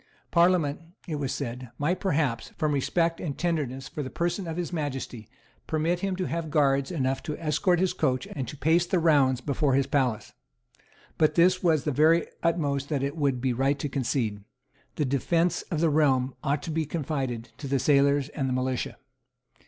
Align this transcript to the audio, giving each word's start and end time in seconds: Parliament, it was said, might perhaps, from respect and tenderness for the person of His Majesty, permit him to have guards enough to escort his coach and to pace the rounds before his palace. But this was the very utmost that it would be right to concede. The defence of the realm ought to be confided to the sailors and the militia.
Parliament, 0.31 0.81
it 1.07 1.17
was 1.17 1.31
said, 1.31 1.69
might 1.77 1.99
perhaps, 1.99 2.49
from 2.57 2.71
respect 2.73 3.21
and 3.21 3.37
tenderness 3.37 3.87
for 3.87 4.01
the 4.01 4.09
person 4.09 4.47
of 4.47 4.57
His 4.57 4.73
Majesty, 4.73 5.29
permit 5.67 5.99
him 5.99 6.15
to 6.15 6.25
have 6.25 6.49
guards 6.49 6.89
enough 6.89 7.21
to 7.21 7.37
escort 7.37 7.77
his 7.79 7.93
coach 7.93 8.25
and 8.31 8.47
to 8.47 8.57
pace 8.57 8.87
the 8.87 8.97
rounds 8.97 9.41
before 9.41 9.75
his 9.75 9.85
palace. 9.85 10.33
But 11.19 11.35
this 11.35 11.61
was 11.61 11.83
the 11.83 11.91
very 11.91 12.25
utmost 12.41 12.89
that 12.89 13.03
it 13.03 13.15
would 13.15 13.39
be 13.41 13.53
right 13.53 13.77
to 13.77 13.89
concede. 13.89 14.43
The 14.95 15.05
defence 15.05 15.61
of 15.69 15.81
the 15.81 15.89
realm 15.91 16.33
ought 16.43 16.63
to 16.63 16.71
be 16.71 16.87
confided 16.87 17.49
to 17.59 17.67
the 17.67 17.77
sailors 17.77 18.29
and 18.29 18.49
the 18.49 18.53
militia. 18.53 18.97